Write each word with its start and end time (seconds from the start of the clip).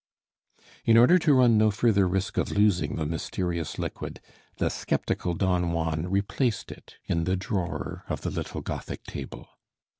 In 0.83 0.97
order 0.97 1.19
to 1.19 1.33
run 1.35 1.59
no 1.59 1.69
further 1.69 2.07
risk 2.07 2.37
of 2.39 2.49
losing 2.49 2.95
the 2.95 3.05
mysterious 3.05 3.77
liquid 3.77 4.19
the 4.57 4.69
skeptical 4.69 5.35
Don 5.35 5.73
Juan 5.73 6.07
replaced 6.07 6.71
it 6.71 6.95
in 7.05 7.25
the 7.25 7.35
drawer 7.37 8.03
of 8.09 8.21
the 8.21 8.31
little 8.31 8.61
Gothic 8.61 9.03
table. 9.03 9.47